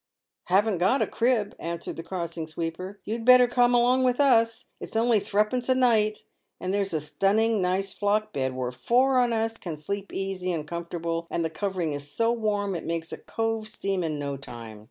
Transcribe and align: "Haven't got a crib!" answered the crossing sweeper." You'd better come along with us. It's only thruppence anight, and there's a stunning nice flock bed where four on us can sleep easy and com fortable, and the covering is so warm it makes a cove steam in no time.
"Haven't 0.45 0.79
got 0.79 1.03
a 1.03 1.05
crib!" 1.05 1.53
answered 1.59 1.95
the 1.95 2.01
crossing 2.01 2.47
sweeper." 2.47 2.99
You'd 3.05 3.23
better 3.23 3.47
come 3.47 3.75
along 3.75 4.03
with 4.03 4.19
us. 4.19 4.65
It's 4.79 4.95
only 4.95 5.19
thruppence 5.19 5.67
anight, 5.67 6.23
and 6.59 6.73
there's 6.73 6.91
a 6.95 6.99
stunning 6.99 7.61
nice 7.61 7.93
flock 7.93 8.33
bed 8.33 8.55
where 8.55 8.71
four 8.71 9.19
on 9.19 9.31
us 9.31 9.57
can 9.57 9.77
sleep 9.77 10.11
easy 10.11 10.51
and 10.51 10.67
com 10.67 10.85
fortable, 10.85 11.27
and 11.29 11.45
the 11.45 11.51
covering 11.51 11.93
is 11.93 12.11
so 12.11 12.31
warm 12.31 12.73
it 12.75 12.83
makes 12.83 13.13
a 13.13 13.17
cove 13.19 13.67
steam 13.67 14.03
in 14.03 14.17
no 14.17 14.37
time. 14.37 14.79